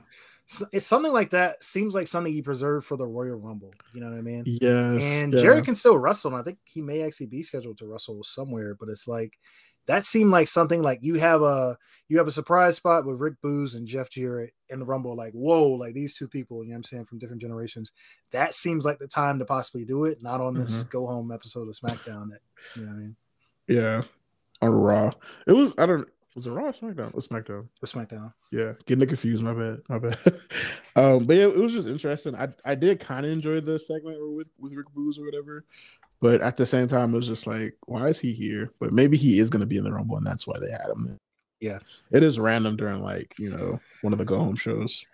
[0.72, 1.64] It's something like that.
[1.64, 3.74] Seems like something he preserved for the Royal Rumble.
[3.94, 4.44] You know what I mean?
[4.46, 5.42] Yes, And yeah.
[5.42, 8.76] Jarrett can still wrestle, and I think he may actually be scheduled to wrestle somewhere.
[8.80, 9.38] But it's like
[9.88, 11.78] that seemed like something like you have a
[12.08, 15.16] you have a surprise spot with Rick Booz and Jeff Jarrett in the Rumble.
[15.16, 17.92] Like whoa, like these two people, you know what I'm saying, from different generations.
[18.32, 20.90] That seems like the time to possibly do it, not on this Mm-hmm.
[20.90, 22.30] go home episode of SmackDown.
[22.30, 22.40] That
[22.76, 23.16] you know what I mean?
[23.68, 24.02] yeah,
[24.62, 25.12] on Raw.
[25.48, 27.08] It was I don't was it Raw or SmackDown?
[27.08, 27.68] It was SmackDown.
[27.80, 28.34] With SmackDown.
[28.52, 29.42] Yeah, getting confused.
[29.42, 29.82] My bad.
[29.88, 30.18] My bad.
[30.96, 32.36] um, but yeah, it was just interesting.
[32.36, 35.66] I I did kind of enjoy the segment with with Rick Booz or whatever,
[36.20, 38.72] but at the same time, it was just like, why is he here?
[38.80, 40.90] But maybe he is going to be in the Rumble, and that's why they had
[40.90, 41.06] him.
[41.06, 41.18] There.
[41.62, 41.80] Yeah.
[42.12, 45.06] it is random during like you know one of the go home shows.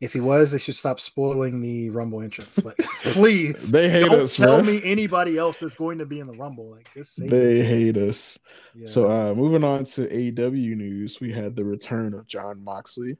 [0.00, 2.64] If he was, they should stop spoiling the Rumble entrance.
[2.64, 3.70] Like, please.
[3.72, 4.64] They hate Don't us, tell bro.
[4.72, 6.70] me anybody else is going to be in the Rumble.
[6.70, 7.66] Like, just say They it.
[7.66, 8.38] hate us.
[8.76, 8.86] Yeah.
[8.86, 13.16] So uh moving on to AEW news, we had the return of Jon Moxley,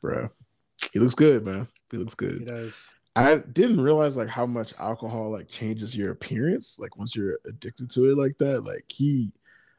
[0.00, 0.30] bro.
[0.92, 1.68] He looks good, man.
[1.90, 2.38] He looks good.
[2.38, 2.88] he does.
[3.16, 6.78] I didn't realize like how much alcohol like changes your appearance.
[6.80, 9.32] Like once you're addicted to it like that, like he,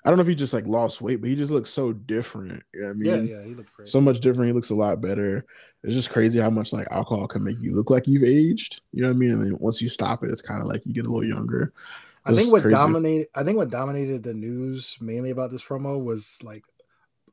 [0.05, 2.63] I don't know if he just like lost weight, but he just looks so different.
[2.73, 3.87] You know I mean, yeah, yeah, he great.
[3.87, 4.47] so much different.
[4.49, 5.45] He looks a lot better.
[5.85, 8.81] It's just crazy how much like alcohol can make you look like you've aged.
[8.91, 9.31] You know what I mean?
[9.31, 11.73] And then once you stop it, it's kind of like you get a little younger.
[12.25, 12.75] I think what crazy.
[12.75, 16.63] dominated I think what dominated the news mainly about this promo was like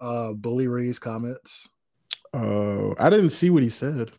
[0.02, 1.70] uh Bully Ray's comments.
[2.34, 4.12] Uh, I didn't see what he said.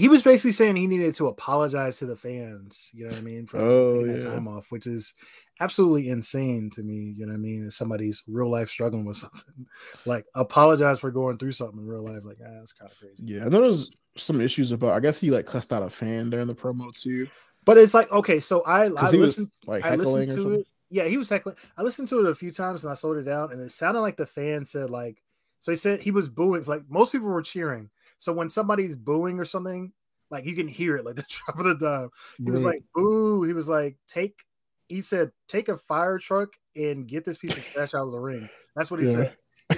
[0.00, 3.22] He was basically saying he needed to apologize to the fans, you know what I
[3.22, 4.22] mean, for Oh, taking that yeah.
[4.22, 5.14] time off, which is
[5.60, 7.66] absolutely insane to me, you know what I mean?
[7.66, 9.66] If somebody's real life struggling with something,
[10.04, 13.16] like apologize for going through something in real life, like ah, that's kind of crazy.
[13.18, 14.94] Yeah, I know there's some issues about.
[14.94, 17.30] I guess he like cussed out a fan during the promo too,
[17.64, 20.38] But it's like okay, so I I he was listened like I heckling listened or
[20.38, 20.60] to something.
[20.60, 20.66] it.
[20.88, 21.56] Yeah, he was heckling.
[21.76, 24.00] I listened to it a few times and I slowed it down, and it sounded
[24.00, 25.22] like the fan said like,
[25.60, 26.60] so he said he was booing.
[26.60, 27.90] It's like most people were cheering.
[28.20, 29.92] So when somebody's booing or something,
[30.30, 32.10] like you can hear it, like the drop of the dime.
[32.38, 33.42] He was like, boo.
[33.42, 34.44] He was like, take.
[34.88, 38.18] He said, take a fire truck and get this piece of trash out of the
[38.18, 38.48] ring.
[38.76, 39.12] That's what he Yeah.
[39.14, 39.36] said.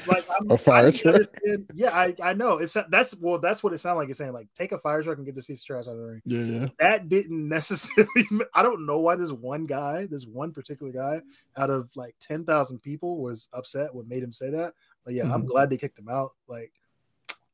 [0.09, 1.15] Like I'm, A fire truck?
[1.17, 2.57] understand- Yeah, I, I know.
[2.59, 4.09] It's that's well, that's what it sounded like.
[4.09, 5.99] It's saying like, take a fire truck and get this piece of trash out of
[5.99, 6.67] the ring yeah, yeah.
[6.79, 11.21] that didn't necessarily i don't know why this one guy this one particular guy
[11.59, 14.73] out of like 10,000 people was upset what made him say that
[15.05, 15.47] but yeah i'm Mhm.
[15.49, 16.73] glad they kicked him out like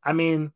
[0.05, 0.53] i mean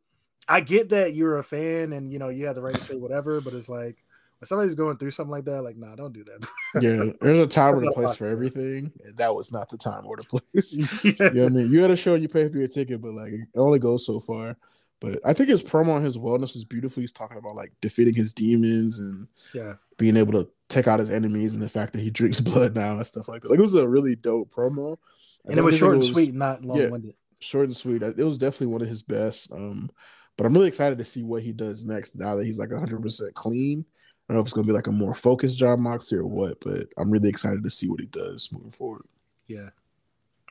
[0.48, 2.96] i get that you're a fan and you know you have the right to say
[2.96, 3.96] whatever but it's like
[4.38, 6.46] when somebody's going through something like that like nah don't do that
[6.82, 8.90] Yeah, there's a time and a place for everything.
[9.04, 11.04] And that was not the time or the place.
[11.04, 11.12] yeah.
[11.28, 11.70] you know what I mean?
[11.70, 14.20] You got to show you pay for your ticket, but like it only goes so
[14.20, 14.56] far.
[15.00, 17.02] But I think his promo on his wellness is beautiful.
[17.02, 19.74] He's talking about like defeating his demons and Yeah.
[19.98, 22.96] being able to take out his enemies and the fact that he drinks blood now
[22.96, 23.50] and stuff like that.
[23.50, 24.96] Like it was a really dope promo.
[25.44, 26.68] And it was short and sweet, not yeah.
[26.68, 27.14] long winded.
[27.40, 28.02] Short and sweet.
[28.02, 29.52] It was definitely one of his best.
[29.52, 29.90] Um,
[30.36, 33.34] but I'm really excited to see what he does next now that he's like 100%
[33.34, 33.84] clean.
[34.28, 36.26] I don't know if it's going to be like a more focused job Moxie or
[36.26, 39.04] what, but I'm really excited to see what he does moving forward.
[39.46, 39.70] Yeah.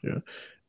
[0.03, 0.19] Yeah.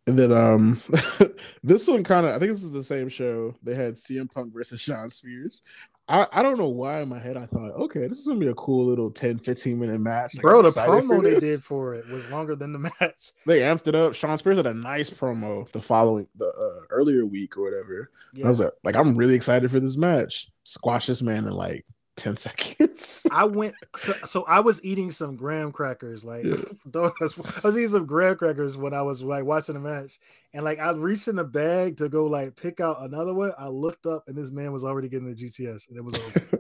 [0.07, 0.81] And then um
[1.63, 3.55] this one kind of I think this is the same show.
[3.63, 5.63] They had CM Punk versus Shawn Spears.
[6.09, 8.49] I, I don't know why in my head I thought, okay, this is gonna be
[8.49, 10.35] a cool little 10, 15 minute match.
[10.35, 13.33] Like, Bro, I'm the promo they did for it was longer than the match.
[13.47, 14.15] they amped it up.
[14.15, 18.11] Shawn Spears had a nice promo the following the uh, earlier week or whatever.
[18.35, 18.47] Yeah.
[18.47, 20.49] I was like, like, I'm really excited for this match.
[20.65, 21.85] Squash this man in like
[22.17, 23.27] 10 seconds.
[23.31, 26.57] I went so, so I was eating some graham crackers, like Yeah.
[26.95, 27.11] I
[27.63, 30.19] was eating some graham crackers when I was like watching the match,
[30.53, 33.53] and like I reached in the bag to go like pick out another one.
[33.59, 36.59] I looked up and this man was already getting the GTS, and it was over.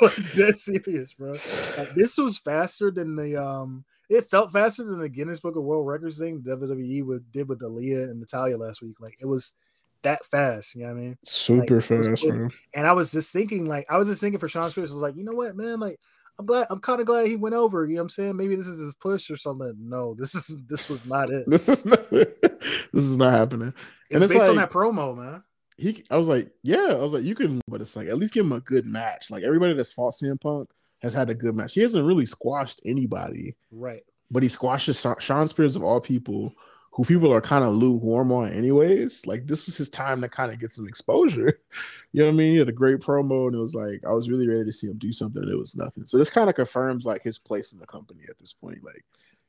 [0.00, 1.32] like dead serious, bro.
[1.76, 3.84] Like, this was faster than the um.
[4.08, 7.60] It felt faster than the Guinness Book of World Records thing WWE would, did with
[7.60, 8.96] Aliyah and Natalya last week.
[9.00, 9.52] Like it was
[10.02, 10.74] that fast.
[10.74, 11.18] You know what I mean?
[11.24, 12.50] Super Like, fast, man.
[12.74, 15.02] And I was just thinking, like, I was just thinking for Shawn Spears, I was
[15.02, 15.98] like, you know what, man, like,
[16.38, 17.84] I'm glad, I'm kind of glad he went over.
[17.84, 18.36] You know what I'm saying?
[18.36, 19.74] Maybe this is his push or something.
[19.80, 21.44] No, this is this was not it.
[21.50, 22.54] This is not this
[22.92, 23.74] is not happening.
[24.08, 25.42] It's, it's based on like- that promo, man.
[25.76, 28.34] he I was like, yeah, I was like, you can, but it's like at least
[28.34, 29.30] give him a good match.
[29.32, 30.70] Like everybody that's fought CM Punk
[31.02, 31.74] has had a good match.
[31.74, 34.02] He hasn't really squashed anybody, Right.
[34.30, 36.52] but he squashes Shawn Spears of all people,
[36.98, 39.24] who people are kind of lukewarm on, anyways.
[39.24, 41.60] Like this was his time to kind of get some exposure.
[42.12, 42.52] You know what I mean?
[42.52, 44.86] He had a great promo, and it was like I was really ready to see
[44.86, 46.06] him do something, and it was nothing.
[46.06, 48.82] So this kind of confirms like his place in the company at this point.
[48.82, 49.04] Like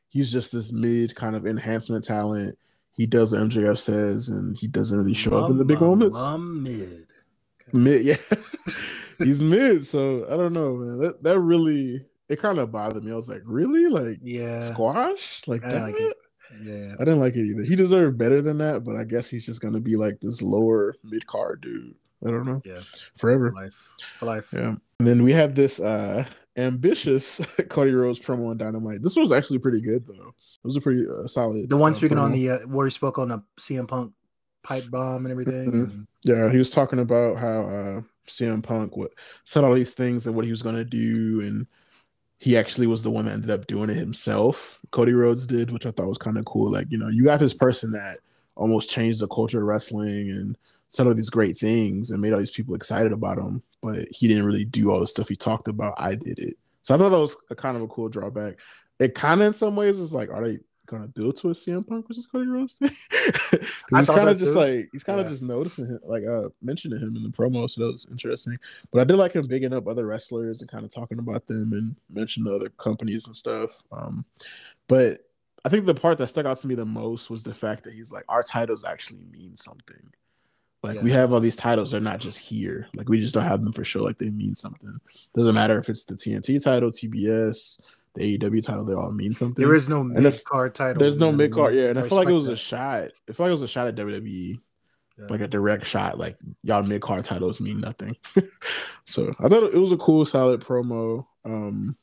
[0.10, 2.56] he's just this mid kind of enhancement talent.
[2.98, 6.18] He does what MJF says, and he doesn't really show up in the big moments.
[6.38, 7.08] mid.
[7.72, 8.18] Mid, yeah,
[9.20, 9.88] he's mid.
[9.88, 11.00] So I don't know, man.
[11.00, 13.14] That that really it kind of bothered me.
[13.14, 14.60] I was like, really, like Yeah.
[14.60, 15.82] squash, like I that.
[15.84, 15.96] like.
[16.64, 16.96] Yeah.
[17.00, 17.64] I didn't like it either.
[17.64, 20.96] He deserved better than that, but I guess he's just gonna be like this lower
[21.04, 21.96] mid card dude.
[22.26, 22.62] I don't know.
[22.66, 22.80] Yeah.
[23.18, 23.52] Forever.
[23.52, 23.74] For life.
[24.18, 24.48] For life.
[24.54, 24.76] Yeah.
[25.00, 26.26] And then we had this uh
[26.58, 29.02] ambitious Cody Rhodes promo on Dynamite.
[29.02, 30.30] This was actually pretty good though.
[30.30, 31.70] It was a pretty uh, solid.
[31.70, 34.12] The one uh, speaking on the uh, where he spoke on the CM Punk
[34.64, 35.72] pipe bomb and everything.
[35.72, 35.84] Mhm.
[35.84, 39.12] and- Yeah, he was talking about how uh CM Punk would
[39.46, 41.66] said all these things and what he was gonna do, and
[42.40, 44.80] he actually was the one that ended up doing it himself.
[44.92, 46.72] Cody Rhodes did, which I thought was kind of cool.
[46.72, 48.20] Like, you know, you got this person that
[48.56, 52.40] almost changed the culture of wrestling and said all these great things and made all
[52.40, 55.68] these people excited about him, but he didn't really do all the stuff he talked
[55.68, 55.94] about.
[55.98, 56.56] I did it.
[56.82, 58.58] So I thought that was a kind of a cool drawback.
[59.00, 60.58] It kind of in some ways is like, are they
[60.90, 62.90] gonna build to a CM Punk versus Cody Rhodes thing?
[63.92, 64.60] he's kind of just too.
[64.60, 65.30] like he's kind of Yeah.
[65.32, 68.56] just noticing him, like uh mentioning him in the promo, so that was interesting.
[68.92, 71.74] But I did like him bigging up other wrestlers and kind of talking about them
[71.74, 73.84] and mentioning other companies and stuff.
[73.92, 74.26] Um,
[74.88, 75.22] but
[75.66, 77.94] I think the part that stuck out to me the most was the fact that
[77.94, 80.12] he's like, our titles actually mean something.
[80.82, 81.02] Like Yeah.
[81.04, 82.88] we have all these titles, they're not just here.
[82.96, 84.02] Like we just don't have them for show.
[84.02, 84.98] Like they mean something.
[85.34, 87.82] Doesn't matter if it's the TNT title, TBS,
[88.16, 89.64] the AEW title, they all mean something.
[89.64, 91.00] There is no And mid card title.
[91.00, 91.86] There's no you know what I mid card, yeah.
[91.90, 93.04] And I, I feel like it respect was a shot.
[93.30, 94.60] I feel like it was a shot at WWE,
[95.18, 95.26] Yeah.
[95.30, 96.18] like a direct shot.
[96.18, 98.16] Like y'all mid card titles mean nothing.
[99.06, 101.26] so I thought it was a cool, solid promo.
[101.46, 101.96] Um,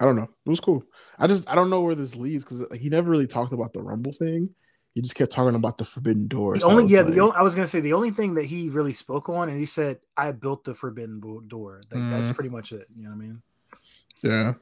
[0.00, 0.84] I don't know, it was cool.
[1.18, 3.82] I just I don't know where this leads because he never really talked about the
[3.82, 4.50] Rumble thing.
[4.94, 6.54] He just kept talking about the Forbidden Door.
[6.54, 8.34] The So only was yeah, like- the only, I was gonna say the only thing
[8.34, 12.30] that he really spoke on, and he said, "I built the forbidden door." Like, That's
[12.30, 12.34] Mm.
[12.36, 12.86] pretty much it.
[12.96, 13.42] You know what I mean?
[14.22, 14.54] Yeah.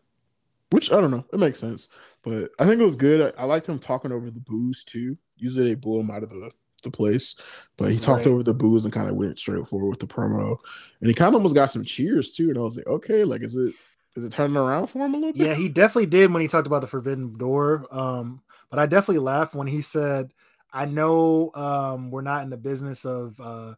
[0.73, 1.25] Which I don't know.
[1.33, 1.89] It makes sense.
[2.23, 3.35] But I think it was good.
[3.39, 5.17] I, I liked him talking over the booze too.
[5.37, 6.51] Usually they boo him out of the,
[6.83, 7.35] the place.
[7.77, 8.33] But he talked Right.
[8.33, 10.57] over the booze and kind of went straight forward with the promo.
[11.01, 12.49] And he kind of almost got some cheers too.
[12.51, 13.75] And I was like, okay, like is it
[14.17, 15.47] is it turning around for him a little bit?
[15.47, 17.87] Yeah, he definitely did when he talked about the forbidden door.
[17.91, 20.33] Um, but I definitely laughed when he said,
[20.73, 23.75] "I know um, we're not in the business of uh,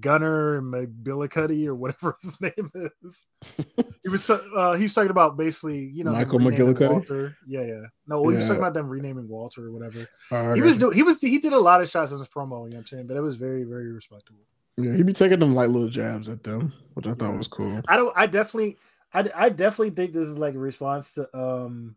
[0.00, 2.70] Gunther and McGillicuddy or whatever his name
[3.02, 3.26] is."
[4.02, 6.90] he was uh, he was talking about basically, you know, Michael McGillicuddy?
[6.90, 7.36] Walter.
[7.46, 7.82] Yeah, yeah.
[8.06, 10.06] No, he was talking about them renaming Walter or whatever.
[10.30, 10.94] Uh, He was doing.
[10.94, 11.20] He was.
[11.20, 12.50] He did a lot of shots in his promo.
[12.50, 13.06] You know what I'm saying?
[13.06, 14.40] But it was very, very respectable.
[14.76, 17.36] yeah, he'd be taking them like little jabs at them, which I thought Yeah.
[17.38, 17.80] was cool.
[17.88, 18.12] I don't.
[18.16, 18.76] I definitely.
[19.14, 21.96] I, I definitely think this is like a response to um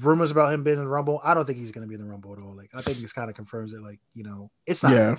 [0.00, 1.20] rumors about him being in the Rumble.
[1.24, 2.54] I don't think he's going to be in the Rumble at all.
[2.54, 3.80] Like I think this kind of confirms it.
[3.82, 4.92] Like you know, it's not.
[4.92, 5.16] Yeah.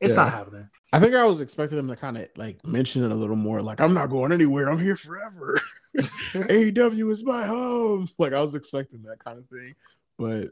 [0.00, 0.24] It's yeah.
[0.24, 0.68] not happening.
[0.92, 3.62] I think I was expecting him to kind of like mention it a little more.
[3.62, 4.68] Like, I'm not going anywhere.
[4.68, 5.58] I'm here forever.
[5.96, 8.08] AEW is my home.
[8.18, 9.74] Like, I was expecting that kind of thing.
[10.18, 10.48] But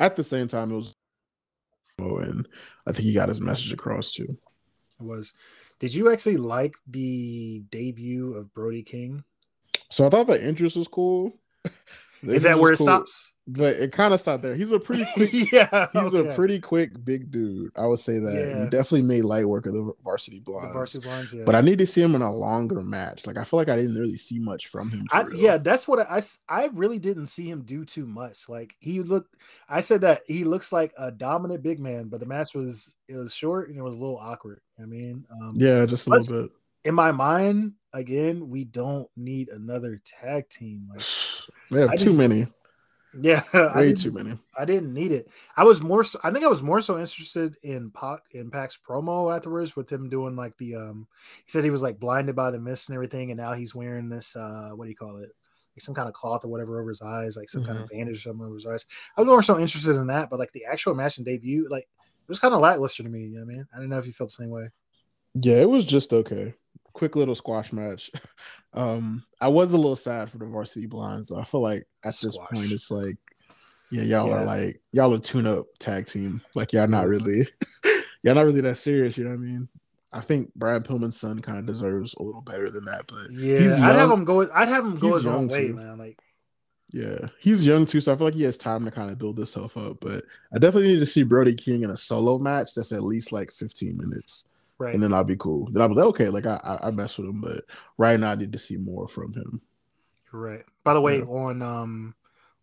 [0.00, 0.96] at the same time, it was.
[2.00, 2.46] Oh, and
[2.86, 4.38] I think he got his message across too.
[5.00, 5.32] It was.
[5.80, 9.24] Did you actually like the debut of Brody King?
[9.90, 11.38] So I thought the interest was cool.
[12.22, 12.86] Is that where it cool.
[12.86, 13.32] stops?
[13.50, 14.54] but it kind of stopped there.
[14.54, 16.28] He's a pretty quick, yeah, he's okay.
[16.28, 17.72] a pretty quick big dude.
[17.76, 18.64] I would say that yeah.
[18.64, 20.68] he definitely made light work of the varsity blondes.
[20.68, 21.44] The varsity blondes yeah.
[21.44, 23.26] But I need to see him in a longer match.
[23.26, 25.06] Like I feel like I didn't really see much from him.
[25.12, 28.50] I, yeah, that's what I, I really didn't see him do too much.
[28.50, 29.34] Like he looked.
[29.66, 33.16] I said that he looks like a dominant big man, but the match was it
[33.16, 34.60] was short and it was a little awkward.
[34.80, 36.52] I mean, um, yeah, just a little bit.
[36.84, 40.88] In my mind, again, we don't need another tag team.
[40.90, 41.00] Like
[41.70, 42.46] they have I too just, many.
[43.20, 43.42] Yeah,
[43.74, 44.38] way too many.
[44.56, 45.28] I didn't need it.
[45.56, 46.04] I was more.
[46.04, 49.90] So, I think I was more so interested in Pac in Pac's promo afterwards with
[49.90, 50.76] him doing like the.
[50.76, 51.06] um
[51.44, 54.08] He said he was like blinded by the mist and everything, and now he's wearing
[54.08, 54.36] this.
[54.36, 55.30] uh What do you call it?
[55.74, 57.68] Like some kind of cloth or whatever over his eyes, like some mm-hmm.
[57.68, 57.98] kind of mm-hmm.
[57.98, 58.84] bandage or something over his eyes.
[59.16, 61.84] I was more so interested in that, but like the actual match and debut, like
[61.84, 63.20] it was kind of lackluster to me.
[63.20, 63.68] You know what I mean?
[63.74, 64.68] I don't know if you felt the same way.
[65.34, 66.54] Yeah, it was just okay.
[66.92, 68.10] Quick little squash match.
[68.74, 71.28] Um, I was a little sad for the varsity blondes.
[71.28, 72.20] So I feel like at Squash.
[72.20, 73.16] this point, it's like,
[73.90, 74.34] yeah, y'all yeah.
[74.34, 76.42] are like y'all a tune up tag team.
[76.54, 77.48] Like y'all not really,
[78.22, 79.16] y'all not really that serious.
[79.16, 79.68] You know what I mean?
[80.12, 83.06] I think Brad Pillman's son kind of deserves a little better than that.
[83.08, 84.48] But yeah, I'd have him go.
[84.52, 85.74] I'd have him go his own way, too.
[85.74, 85.98] man.
[85.98, 86.18] Like,
[86.92, 89.36] yeah, he's young too, so I feel like he has time to kind of build
[89.36, 89.98] himself up.
[90.00, 90.24] But
[90.54, 93.50] I definitely need to see Brody King in a solo match that's at least like
[93.52, 94.46] 15 minutes.
[94.78, 94.94] Right.
[94.94, 95.68] And then I'll be cool.
[95.72, 97.64] Then I'll be like, okay, like I, I, mess with him, but
[97.96, 99.60] right now I need to see more from him.
[100.32, 100.64] Right.
[100.84, 101.24] By the way, yeah.
[101.24, 102.14] on um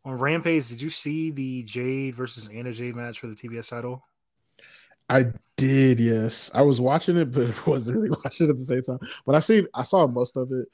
[0.06, 4.04] on Rampage, did you see the Jade versus Anna Jay match for the TBS title?
[5.10, 5.26] I
[5.58, 6.52] did, yes.
[6.54, 9.00] I was watching it, but wasn't really watching it at the same time.
[9.26, 10.68] But I see I saw most of it.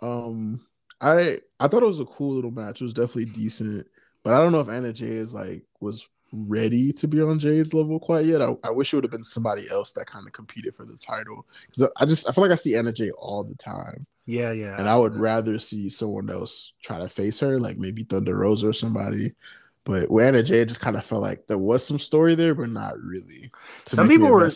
[0.00, 0.64] Um
[1.00, 2.80] I I thought it was a cool little match.
[2.80, 3.86] It was definitely decent.
[4.22, 7.72] But I don't know if Anna Jay is like was ready to be on Jade's
[7.72, 8.42] level quite yet.
[8.42, 10.96] I, I wish it would have been somebody else that kind of competed for the
[10.96, 14.06] title because I just I feel like I see Anna Jay all the time.
[14.26, 14.74] Yeah, yeah.
[14.76, 18.68] And I would rather see someone else try to face her, like maybe Thunder Rosa
[18.68, 19.32] or somebody.
[19.84, 22.68] But with Anna Jay, just kind of felt like there was some story there, but
[22.68, 23.50] not really.
[23.84, 24.50] Some people were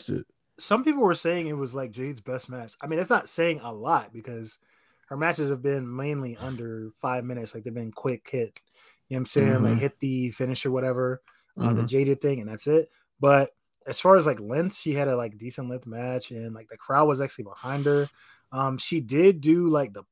[0.59, 2.75] some people were saying it was like Jade's best match.
[2.81, 4.59] I mean, that's not saying a lot because
[5.07, 8.61] her matches have been mainly under five minutes, like they've been quick hit.
[9.09, 9.53] You know what I'm saying?
[9.53, 9.65] Mm-hmm.
[9.65, 11.23] Like hit the finish or whatever
[11.59, 11.77] uh, mm-hmm.
[11.77, 12.89] the jaded thing, and that's it.
[13.21, 13.51] But
[13.87, 16.77] as far as like length, she had a like decent length match, and like the
[16.77, 18.09] crowd was actually behind her.
[18.53, 20.05] Um, she did do like the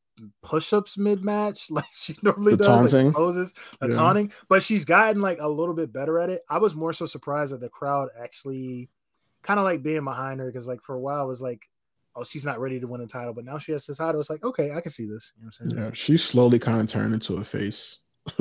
[0.42, 3.06] push-ups mid-match, like she normally the does, taunting.
[3.06, 3.96] like poses, the yeah.
[3.96, 4.32] taunting.
[4.48, 6.42] But she's gotten like a little bit better at it.
[6.48, 8.90] I was more so surprised that the crowd actually
[9.42, 11.62] kind of like being behind her because like for a while it was like
[12.18, 14.20] oh, she's not ready to win a title, but now she has the title.
[14.20, 15.32] It's like, okay, I can see this.
[15.36, 15.84] You know what I'm saying?
[15.84, 18.00] yeah, she slowly kind of turned into a face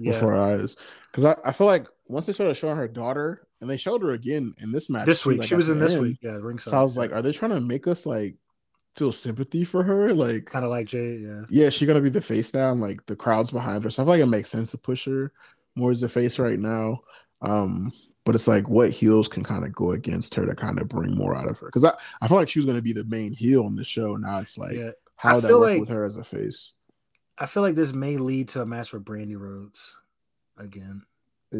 [0.00, 0.38] before yeah.
[0.38, 0.76] our eyes.
[1.10, 4.10] Because I, I feel like once they started showing her daughter, and they showed her
[4.10, 5.06] again in this match.
[5.06, 6.02] This week, like, she was in this end.
[6.02, 6.18] week.
[6.20, 6.70] Yeah, ringside.
[6.70, 8.36] So I was like, are they trying to make us like
[8.96, 10.12] feel sympathy for her?
[10.12, 11.16] Like, kind of like Jay.
[11.16, 11.42] Yeah.
[11.48, 13.90] Yeah, she gonna be the face now, and like the crowd's behind her.
[13.90, 15.32] So I feel like it makes sense to push her
[15.74, 17.00] more as the face right now.
[17.40, 17.92] Um,
[18.24, 21.16] but it's like what heels can kind of go against her to kind of bring
[21.16, 21.66] more out of her.
[21.66, 24.16] Because I, I feel like she was gonna be the main heel on the show.
[24.16, 24.90] Now it's like yeah.
[25.16, 26.74] how that work like, with her as a face.
[27.38, 29.94] I feel like this may lead to a match with Brandi Rhodes
[30.58, 31.02] again.
[31.54, 31.58] I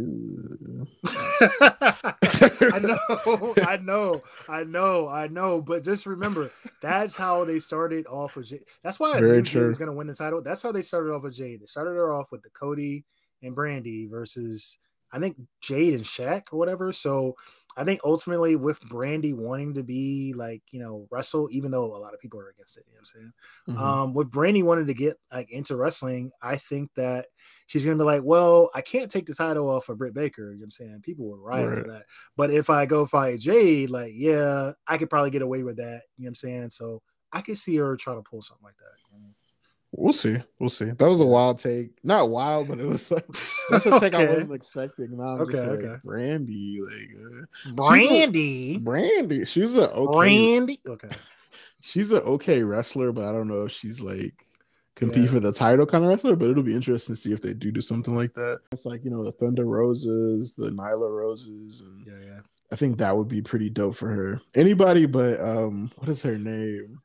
[2.81, 5.61] know, I know, I know, I know.
[5.61, 6.51] But just remember,
[6.81, 8.65] that's how they started off with Jade.
[8.83, 10.41] That's why I Very knew Jade was going to win the title.
[10.41, 11.61] That's how they started off with Jade.
[11.61, 13.05] They started her off with the Cody
[13.43, 14.79] and Brandi versus
[15.13, 16.93] I think Jade and Shaq or whatever.
[16.93, 17.37] So
[17.77, 21.99] I think ultimately with Brandi wanting to be like, you know, wrestle, even though a
[21.99, 23.33] lot of people are against it, you know what I'm saying?
[23.69, 23.83] Mm-hmm.
[23.83, 27.27] Um, with Brandi wanted to get like into wrestling, I think that
[27.67, 30.59] she's gonna be like, Well, I can't take the title off of Britt Baker, you
[30.59, 31.01] know what I'm saying?
[31.03, 31.79] People would riot right.
[31.83, 32.03] for that.
[32.37, 36.03] But if I go fight Jade, like, yeah, I could probably get away with that,
[36.17, 36.71] you know what I'm saying?
[36.71, 38.93] So I could see her trying to pull something like that.
[39.95, 40.37] We'll see.
[40.59, 40.87] We'll see.
[40.87, 42.03] That was a wild take.
[42.03, 43.27] Not wild, but it was like
[43.71, 44.27] that's a take okay.
[44.27, 45.19] I wasn't expecting.
[45.19, 45.89] Now I'm okay, just okay.
[45.89, 49.47] like Brandi, like uh, Brandi, a, Brandi.
[49.47, 50.17] She's a okay.
[50.17, 50.79] Brandi.
[50.89, 51.09] Okay.
[51.81, 54.47] she's an okay wrestler, but I don't know if she's like
[54.95, 55.31] compete yeah.
[55.31, 56.37] for the title kind of wrestler.
[56.37, 58.61] But it'll be interesting to see if they do do something like that.
[58.73, 62.41] It's like you know the Thunder Roses, the Nyla Roses, and yeah, yeah.
[62.73, 64.41] I think that would be pretty dope for her.
[64.55, 67.01] Anybody but um, what is her name?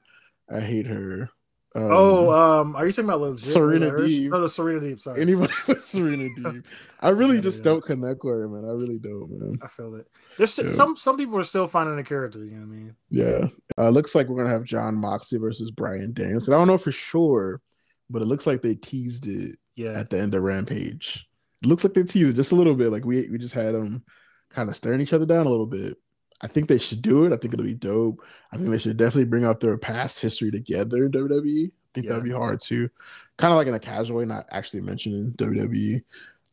[0.50, 1.30] I hate her.
[1.78, 3.46] Um, oh, um, are you talking about legit?
[3.46, 4.32] Serena Deeb?
[4.34, 5.00] Oh, no, Serena Deeb.
[5.00, 6.66] Sorry, anybody with Serena Deeb.
[7.02, 7.66] I really yeah, just yeah.
[7.66, 8.68] don't connect with her, man.
[8.68, 9.60] I really don't, man.
[9.62, 10.08] I feel it.
[10.40, 10.70] There's yeah.
[10.70, 12.44] some some people are still finding a character.
[12.44, 12.96] You know what I mean?
[13.12, 13.48] Yeah.
[13.78, 16.56] Uh, looks like we're gonna have Jon Moxley versus Bryan Danielson.
[16.56, 17.62] I don't know for sure,
[18.10, 19.58] but it looks like they teased it.
[19.76, 19.92] Yeah.
[19.92, 21.30] At the end of Rampage,
[21.62, 22.92] it looks like they teased it just a little bit.
[22.92, 24.04] Like we we just had them
[24.50, 25.96] kind of staring each other down a little bit.
[26.42, 27.34] I think they should do it.
[27.34, 28.22] I think it'll be dope.
[28.52, 31.68] I think they should definitely bring up their past history together in WWE.
[31.68, 32.10] I think Yeah.
[32.10, 32.90] that'd be hard too.
[33.38, 36.02] Kind of like in a casual way, not actually mentioning WWE.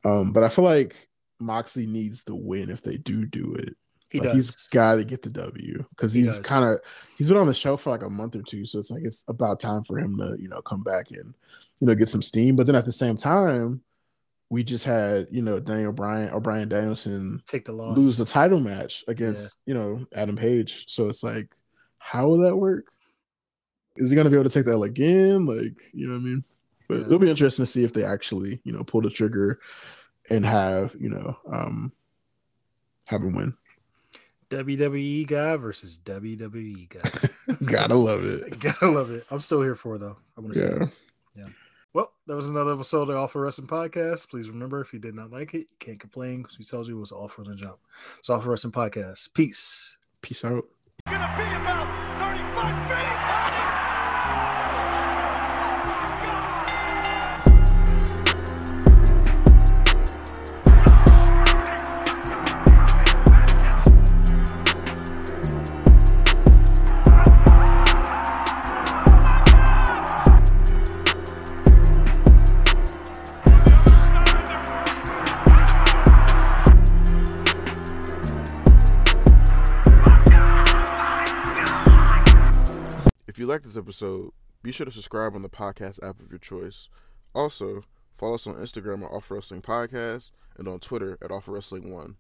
[0.05, 1.09] Um, but I feel like
[1.41, 3.77] Moxley needs to win if they do do it.
[4.11, 4.37] He like does.
[4.37, 6.41] he's got to get the W because he's does.
[6.41, 6.79] kind of
[7.17, 9.25] he's been on the show for like a month or two, so it's like it's
[9.29, 11.35] about time for him to you know come back and
[11.81, 12.55] you know get some steam.
[12.55, 13.83] But then at the same time,
[14.51, 17.97] we just had you know Daniel Bryan or Bryan Danielson Take the loss.
[17.97, 20.85] lose the title match against you know Adam Page.
[20.89, 21.49] So it's like,
[21.99, 22.87] how will that work?
[23.97, 25.47] Is he gonna be able to take that again?
[25.47, 26.45] Like, you know what I mean?
[26.89, 27.07] But Yeah.
[27.07, 29.61] it'll be interesting to see if they actually, you know, pull the trigger
[30.31, 31.93] and have, you know, um
[33.07, 33.55] have him win.
[34.51, 37.55] WWE guy versus WWE guy.
[37.65, 38.59] Gotta love it.
[38.61, 39.25] Gotta love it.
[39.31, 40.17] I'm still here for it though.
[40.37, 40.91] I'm gonna say.
[41.37, 41.45] Yeah.
[41.47, 41.55] Well,
[42.27, 44.31] that was another episode of the Awful Wrestling Podcast.
[44.31, 46.97] Please remember, if you did not like it, you can't complain because we told you
[46.97, 47.79] it was all for the jump.
[48.19, 49.33] It's Awful Wrestling Podcast.
[49.35, 49.99] Peace.
[50.23, 50.65] Peace out.
[83.45, 84.31] you like this episode,
[84.63, 86.89] be sure to subscribe on the podcast app of your choice.
[87.35, 91.93] Also, follow us on Instagram at Awful Wrestling Podcast and on Twitter at Awful Wrestling
[91.93, 92.17] One.